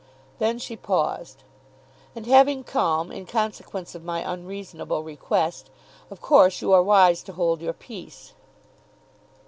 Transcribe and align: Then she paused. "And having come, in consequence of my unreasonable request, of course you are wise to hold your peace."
Then 0.39 0.57
she 0.57 0.75
paused. 0.75 1.43
"And 2.15 2.25
having 2.25 2.63
come, 2.63 3.11
in 3.11 3.27
consequence 3.27 3.93
of 3.93 4.03
my 4.03 4.21
unreasonable 4.21 5.03
request, 5.03 5.69
of 6.09 6.19
course 6.19 6.59
you 6.59 6.73
are 6.73 6.81
wise 6.81 7.21
to 7.21 7.33
hold 7.33 7.61
your 7.61 7.73
peace." 7.73 8.33